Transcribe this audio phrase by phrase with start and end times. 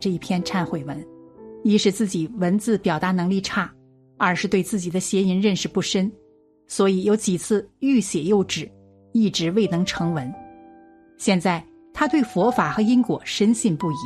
[0.00, 1.06] 这一篇忏悔文，
[1.62, 3.70] 一是自己文字表达能力差，
[4.16, 6.10] 二是对自己的邪淫认识不深，
[6.66, 8.68] 所以有几次欲写又止，
[9.12, 10.32] 一直未能成文。
[11.18, 11.62] 现在
[11.92, 13.96] 他对佛法和因果深信不疑。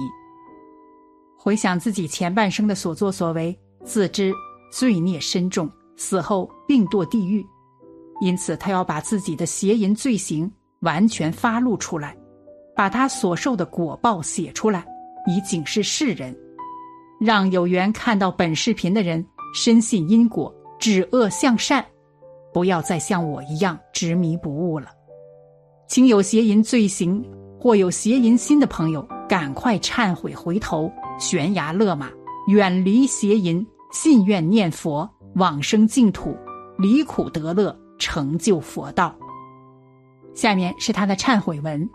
[1.39, 4.33] 回想自己前半生的所作所为，自知
[4.73, 7.45] 罪孽深重，死后并堕地狱，
[8.21, 12.17] 因此他要把自己的邪淫罪行完全发露出来，
[12.75, 14.85] 把他所受的果报写出来，
[15.27, 16.37] 以警示世人，
[17.21, 19.25] 让有缘看到本视频的人
[19.55, 21.85] 深信因果，止恶向善，
[22.53, 24.89] 不要再像我一样执迷不悟了。
[25.89, 27.25] 请有邪淫罪行
[27.61, 30.91] 或有邪淫心的朋友，赶快忏悔回头。
[31.19, 32.11] 悬崖勒马，
[32.49, 36.37] 远离邪淫，信愿念佛，往生净土，
[36.77, 39.15] 离苦得乐，成就佛道。
[40.35, 41.89] 下面是他的忏悔文：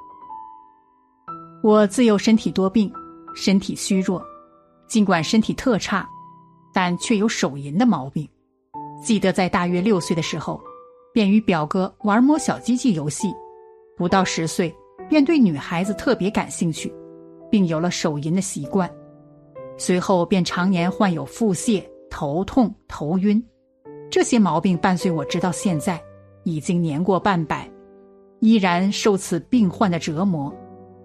[1.62, 2.90] 我自幼身体多病，
[3.42, 4.22] 身体虚弱，
[4.86, 6.06] 尽管身体特差，
[6.74, 8.28] 但却有手淫的毛病。
[9.02, 10.62] 记得在大约六岁的时候，
[11.14, 13.34] 便与表哥玩摸小机器游戏，
[13.96, 14.76] 不到十岁
[15.08, 16.94] 便对女孩子特别感兴趣，
[17.50, 18.92] 并有了手淫的习惯。
[19.78, 23.42] 随后便常年患有腹泻、头痛、头晕，
[24.12, 25.98] 这些毛病伴随我直到现在，
[26.44, 27.72] 已经年过半百，
[28.42, 30.54] 依然受此病患的折磨。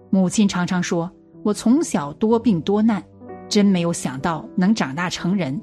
[0.09, 1.09] 母亲常常说
[1.45, 3.03] 我从小多病多难，
[3.47, 5.61] 真没有想到能长大成人。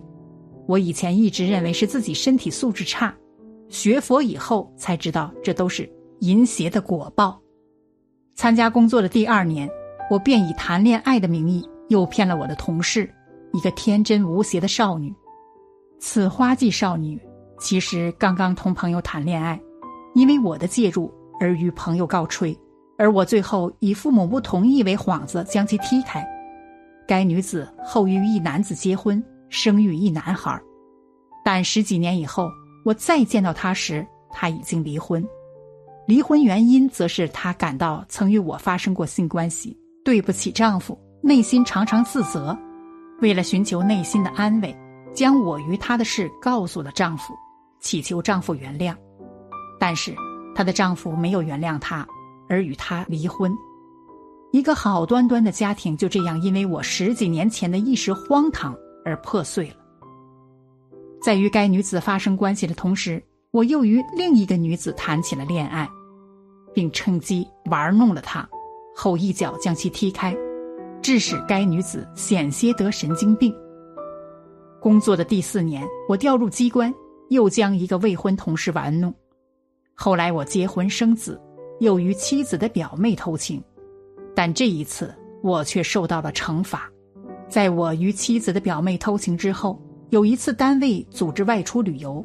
[0.68, 3.12] 我以前一直认为是自己身体素质差，
[3.68, 7.36] 学佛以后才知道这都是淫邪的果报。
[8.36, 9.68] 参加工作的第二年，
[10.08, 11.68] 我便以谈恋爱的名义。
[11.88, 13.12] 诱骗了我的同事，
[13.52, 15.12] 一个天真无邪的少女。
[15.98, 17.20] 此花季少女
[17.58, 19.60] 其实刚刚同朋友谈恋爱，
[20.14, 22.56] 因为我的介入而与朋友告吹，
[22.98, 26.24] 而我最后以父母不同意为幌子将其踢开。
[27.06, 30.60] 该女子后与一男子结婚，生育一男孩，
[31.44, 32.48] 但十几年以后，
[32.84, 35.24] 我再见到她时，她已经离婚。
[36.06, 40.98] 离婚原因则是她感到曾与我发生过性关系，对不起丈夫。
[41.22, 42.56] 内心常常自责，
[43.20, 44.76] 为了寻求内心的安慰，
[45.14, 47.32] 将我与她的事告诉了丈夫，
[47.80, 48.94] 祈求丈夫原谅。
[49.78, 50.14] 但是
[50.54, 52.06] 她的丈夫没有原谅她，
[52.48, 53.52] 而与他离婚。
[54.52, 59.76] 一个好端端的家庭就这样因为我十几年前的一时荒唐而破碎了。
[61.22, 65.88] 在与该女子发生关系的同时，我又与另一个女子谈起了恋爱，
[66.74, 68.46] 并趁机玩弄了她，
[68.94, 70.36] 后一脚将其踢开。
[71.00, 73.52] 致使该女子险些得神经病。
[74.80, 76.94] 工作的第四年，我调入机关，
[77.30, 79.12] 又将一个未婚同事玩弄。
[79.94, 81.40] 后来我结婚生子，
[81.82, 83.60] 又与妻子的表妹偷情，
[84.36, 85.12] 但这一次
[85.42, 86.88] 我却受到了惩罚。
[87.48, 92.24] 在我与妻子的表妹偷情之后，有一次单位组织外出旅游，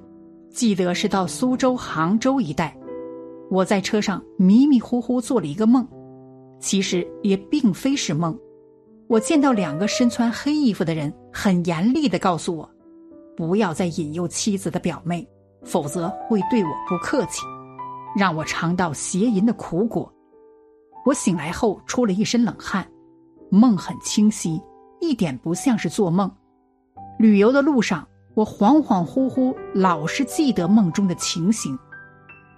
[0.52, 2.78] 记得是到苏州、杭州一带。
[3.50, 5.88] 我在车上迷迷糊糊做了一个梦，
[6.60, 8.38] 其实也并非是梦。
[9.08, 12.70] 我见到两个身穿黑衣服的人，很严厉的告诉我，
[13.36, 15.28] 不要再引诱妻子的表妹，
[15.64, 17.42] 否则会对我不客气，
[18.16, 20.12] 让我尝到邪淫的苦果。
[21.06, 22.88] 我醒来后出了一身冷汗，
[23.50, 24.62] 梦很清晰，
[25.00, 26.30] 一点不像是做梦。
[27.18, 31.78] 旅游的路上，我恍恍惚惚，老是记得梦中的情形，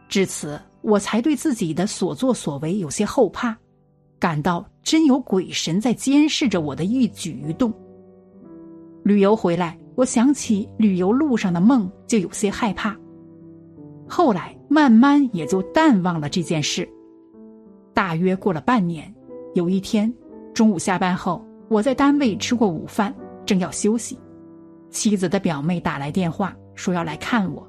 [0.08, 3.56] 至此我才对自己的所作所为有些后怕。
[4.20, 7.72] 感到真有鬼神在监视着我的一举一动。
[9.04, 12.94] 旅游回来，我想起旅游路上的梦，就有些害怕。
[14.10, 16.88] 后来慢慢也就淡忘了这件事。
[17.94, 19.14] 大约过了半年，
[19.54, 20.12] 有一天
[20.54, 23.14] 中午下班后，我在单位吃过午饭，
[23.46, 24.18] 正要休息，
[24.90, 27.66] 妻子的表妹打来电话说要来看我。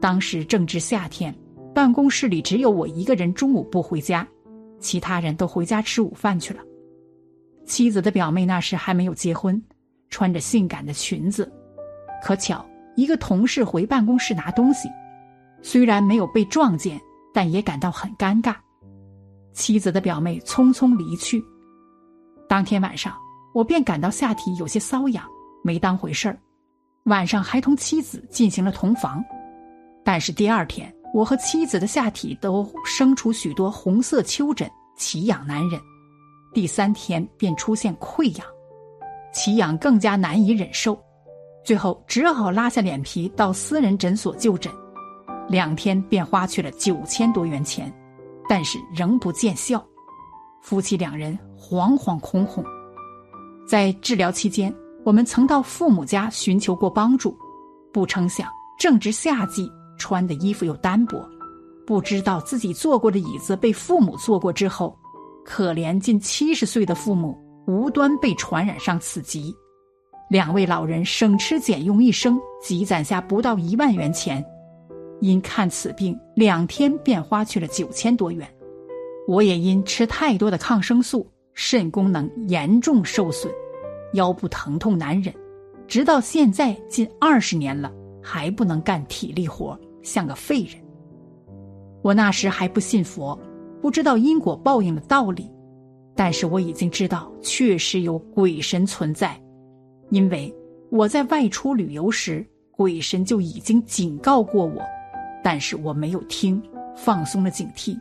[0.00, 1.34] 当时正值夏天，
[1.74, 4.26] 办公室里只有我一个人，中午不回家。
[4.80, 6.60] 其他人都回家吃午饭去了。
[7.66, 9.60] 妻子的表妹那时还没有结婚，
[10.08, 11.52] 穿着性感的裙子。
[12.22, 12.64] 可巧，
[12.94, 14.88] 一个同事回办公室拿东西，
[15.62, 17.00] 虽然没有被撞见，
[17.32, 18.54] 但也感到很尴尬。
[19.52, 21.42] 妻子的表妹匆匆离去。
[22.48, 23.14] 当天晚上，
[23.52, 25.24] 我便感到下体有些瘙痒，
[25.62, 26.38] 没当回事儿。
[27.04, 29.24] 晚上还同妻子进行了同房，
[30.04, 30.92] 但是第二天。
[31.14, 35.80] 我和妻子的下体都生出许多红色丘疹，奇痒难忍。
[36.52, 38.46] 第三天便出现溃疡，
[39.32, 41.02] 奇痒更加难以忍受，
[41.64, 44.70] 最后只好拉下脸皮到私人诊所就诊。
[45.48, 47.92] 两天便花去了九千多元钱，
[48.48, 49.84] 但是仍不见效。
[50.60, 52.64] 夫妻两人惶惶恐恐。
[53.66, 54.74] 在治疗期间，
[55.04, 57.36] 我们曾到父母家寻求过帮助，
[57.92, 58.48] 不成想
[58.78, 61.26] 正值夏季，穿的衣服又单薄，
[61.86, 64.96] 不知道自己坐过的椅子被父母坐过之后，
[65.44, 67.36] 可怜近七十岁的父母
[67.66, 69.54] 无端被传染上此疾。
[70.28, 74.44] 两位老人省吃俭用一生，积攒下不到一万元钱，
[75.20, 78.48] 因看此病两天便花去了九千多元。
[79.26, 83.50] 我也因吃太多的抗生素，肾功能严重受损，
[84.14, 85.34] 腰部疼痛难忍，
[85.86, 87.92] 直到现在近二十年了，
[88.22, 90.76] 还不能干体力活，像个废人。
[92.00, 93.38] 我那时还不信佛，
[93.82, 95.50] 不知道因果报应的道理，
[96.14, 99.38] 但是我已经知道确实有鬼神存在。
[100.10, 100.54] 因为
[100.90, 104.80] 我在外出旅游时，鬼神就已经警告过我，
[105.50, 106.62] 但是我没有听，
[106.94, 107.98] 放松了警惕，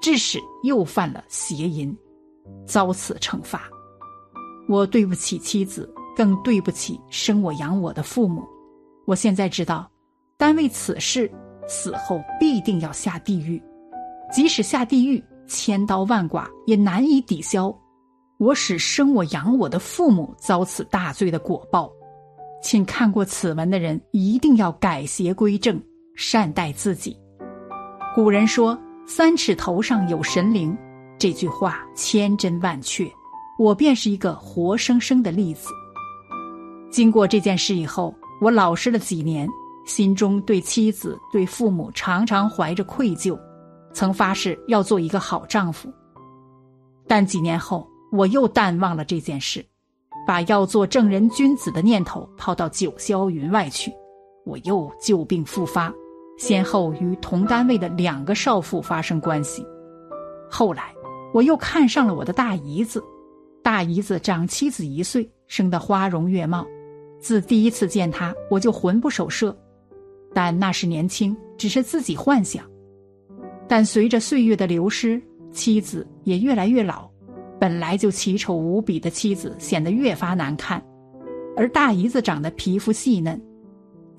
[0.00, 1.96] 致使又犯了邪淫，
[2.66, 3.70] 遭此惩罚。
[4.68, 8.42] 我对不起妻子，更对不起生我养我的父母。
[9.06, 9.88] 我现在知道，
[10.36, 11.30] 单为此事，
[11.68, 13.62] 死后必定要下地狱，
[14.32, 17.72] 即使下地狱，千刀万剐也难以抵消。
[18.38, 21.88] 我使生我养我的父母遭此大罪的果报，
[22.60, 25.80] 请看过此文的人一定要改邪归正，
[26.14, 27.16] 善待自己。
[28.14, 30.76] 古人说“三尺头上有神灵”，
[31.18, 33.10] 这句话千真万确，
[33.58, 35.68] 我便是一个活生生的例子。
[36.90, 39.48] 经过这件事以后，我老实了几年，
[39.86, 43.38] 心中对妻子、对父母常常怀着愧疚，
[43.94, 45.90] 曾发誓要做一个好丈夫。
[47.06, 49.64] 但几年后，我又淡忘了这件事，
[50.26, 53.90] 把要做正人君子的念头抛到九霄云外去。
[54.44, 55.92] 我又旧病复发，
[56.38, 59.64] 先后与同单位的两个少妇发生关系。
[60.50, 60.94] 后来，
[61.32, 63.02] 我又看上了我的大姨子。
[63.62, 66.66] 大姨子长妻子一岁，生得花容月貌。
[67.20, 69.56] 自第一次见她，我就魂不守舍。
[70.34, 72.64] 但那时年轻，只是自己幻想。
[73.68, 77.08] 但随着岁月的流失，妻子也越来越老。
[77.60, 80.84] 本来就奇丑无比的妻子显得越发难看，
[81.56, 83.40] 而大姨子长得皮肤细嫩，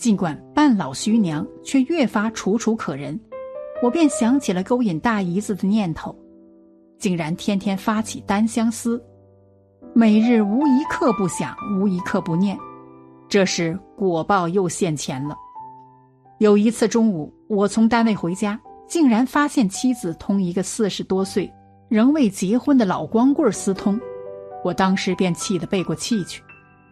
[0.04, 3.18] 尽管半老徐娘，却越发楚楚可人。
[3.82, 6.14] 我便想起了勾引大姨子的念头，
[7.00, 9.02] 竟然天天发起单相思，
[9.94, 12.58] 每日无一刻不想，无一刻不念。
[13.30, 15.38] 这时果报又现前了。
[16.38, 21.50] 有一次中午，我从单位回家，竟然发现妻子同一个四十多岁。
[21.88, 23.98] 仍未结婚的老光棍私通，
[24.66, 26.44] 我当时便气得背过气去，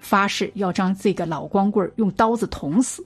[0.02, 3.06] 发誓要将这个老光棍用刀子捅死。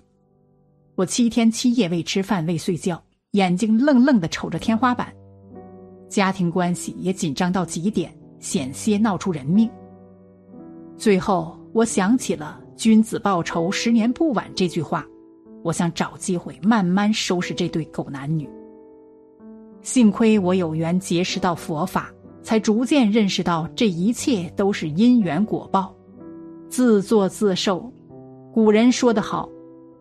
[0.96, 3.00] 我七天七夜未吃饭未睡觉，
[3.32, 5.14] 眼睛愣愣的瞅着天花板，
[6.10, 9.70] 家庭关系也紧张到极点，险些闹出人命。
[10.98, 15.06] 最后，我想起了“君子报仇，十年不晚”这句话，
[15.64, 18.50] 我想找机会慢慢收拾这对狗男女。
[19.82, 25.95] 幸亏我有缘结识到佛法，才逐渐认识到这一切都是因缘果报，
[26.76, 27.90] 自作自受。
[28.54, 29.48] 古人说得好：“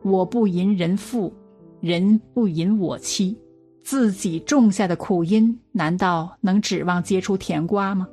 [0.03, 1.33] 我不淫人妇，
[1.79, 3.39] 人不淫我妻。”
[3.85, 8.09] 自己种下的苦因，难道能指望结出甜瓜吗？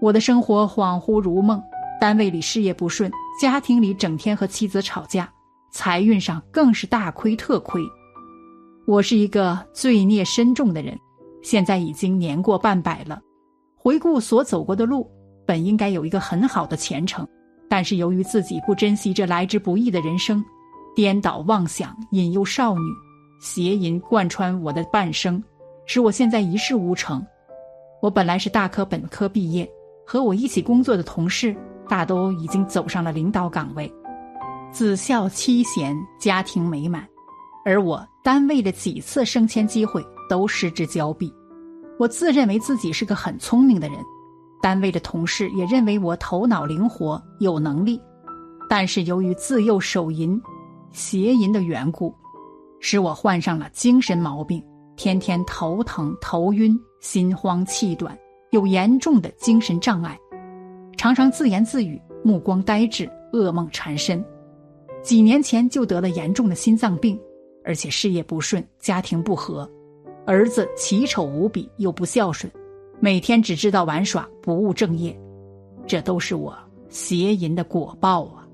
[0.00, 1.60] 我的生活恍惚如梦，
[2.00, 5.28] 单位里事业不顺，家庭里整天和妻子吵架，
[5.72, 7.82] 财运上更是大亏特亏。
[8.86, 10.96] 我是一个罪孽深重的人，
[11.42, 13.20] 现在已经年过半百了。
[13.74, 15.10] 回顾所走过的路，
[15.46, 17.26] 本应该有一个很好的前程，
[17.68, 20.44] 但是由于自己不珍惜这来之不易的人生，
[20.94, 22.82] 颠倒妄想，引诱少女，
[23.40, 25.42] 邪淫贯穿我的半生，
[25.86, 27.24] 使我现在一事无成。
[28.00, 29.68] 我本来是大科本科毕业，
[30.06, 31.54] 和我一起工作的同事
[31.88, 33.92] 大都已经走上了领导岗位，
[34.70, 37.06] 子孝妻贤，家庭美满。
[37.64, 41.32] 而我单位的几次升迁机会都失之交臂，
[41.96, 43.98] 我自认为自己是个很聪明的人，
[44.62, 48.00] 单位的同事也认为我头脑灵活有能力，
[48.68, 50.40] 但是由于自幼手淫、
[50.92, 52.14] 邪淫的缘故，
[52.80, 54.64] 使我患上了精神毛病，
[54.96, 58.16] 天天头疼、头晕、心慌气短，
[58.52, 60.16] 有严重的精神障碍，
[60.96, 64.24] 常常自言自语，目光呆滞，噩梦缠身，
[65.02, 67.18] 几年前就得了严重的心脏病。
[67.64, 69.70] 而且事业不顺，家庭不和，
[70.26, 72.52] 儿子奇丑无比又不孝顺，
[73.04, 75.20] 每天只知道玩耍，不务正业，
[75.88, 76.56] 这都是我
[76.88, 78.46] 邪淫的果报啊！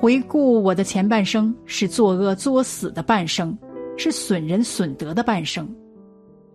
[0.00, 3.54] 回顾我的前半生，是作恶作死的半生，
[3.98, 5.68] 是损人损德的半生，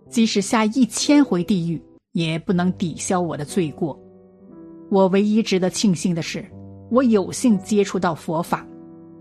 [0.08, 3.96] 即使下一千回地狱，也不能抵消我的罪过。
[4.90, 6.44] 我唯一值得庆幸的是，
[6.90, 8.66] 我有幸接触到佛法。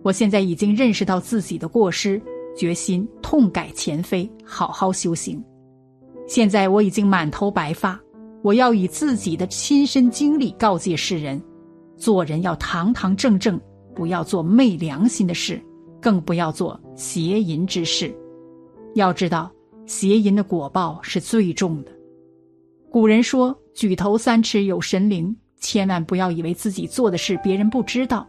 [0.02, 2.20] 我现在已经认识到自己的过失，
[2.58, 5.40] 决心痛改前非，好好修行。
[6.34, 8.02] 现在我已经满头白发，
[8.42, 11.40] 我要以自己的亲身经历告诫世人：
[11.96, 13.62] 做人要堂堂正正，
[13.94, 15.64] 不要做昧良心的事，
[16.02, 18.12] 更不要做邪淫之事。
[18.96, 19.52] 要知道，
[19.86, 21.92] 邪淫的果报是最重的。
[22.90, 28.28] 古人说：“举头三尺有神灵。”千万不要以为自己做的事别人不知道，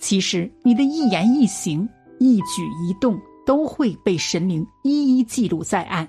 [0.00, 6.08] 其实你的一言一行、一举一动都会被神灵一一记录在案。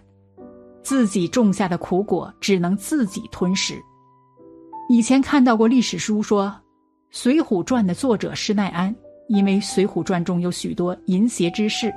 [0.86, 3.82] 自己种下的苦果只能自己吞食。
[4.88, 6.46] 以前看到过历史书说，
[7.10, 8.96] 《水浒传》的作者施耐庵，
[9.28, 11.92] 因为《水浒传》中有许多淫邪之事，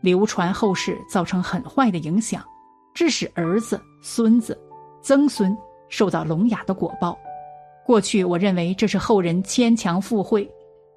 [0.00, 2.44] 流传后世，造成很坏的影响，
[2.92, 4.58] 致使儿子、孙子、
[5.00, 5.56] 曾孙
[5.88, 7.16] 受到聋哑的果报。
[7.86, 10.50] 过去我认为这是后人牵强附会，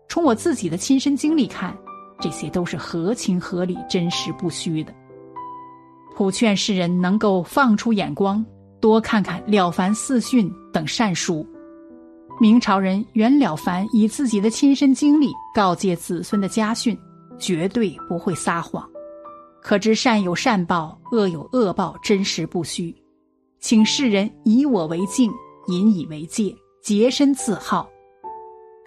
[0.10, 1.77] 从我自己的亲身经历看，
[2.20, 4.91] 这些都是合情合理、真实不虚的。
[6.18, 8.44] 普劝世人能够放出眼光，
[8.82, 11.46] 多看看《了凡四训》等善书。
[12.42, 16.98] 明朝人袁了凡以自己的亲身经历告诫子孙的家训，
[17.38, 18.84] 绝对不会撒谎，
[19.62, 22.92] 可知善有善报，恶有恶报，真实不虚。
[23.60, 25.32] 请世人以我为镜，
[25.68, 26.52] 引以为戒。
[26.82, 27.88] 洁身自好，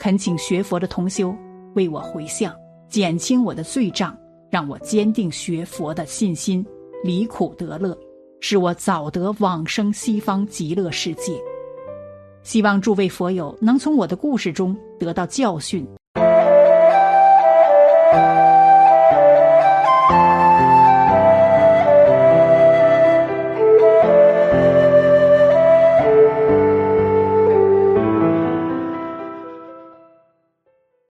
[0.01, 1.33] 恳请学佛的同修
[1.77, 2.53] 为我回向，
[2.89, 4.19] 减轻我的罪障，
[4.51, 6.67] 让我坚定学佛的信心，
[7.02, 7.97] 离苦得乐，
[8.40, 11.40] 使我早得往生西方极乐世界。
[12.42, 15.87] 希望诸位佛友能从我的故事中得到教训